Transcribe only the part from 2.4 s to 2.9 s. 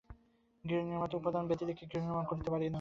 পারেন না।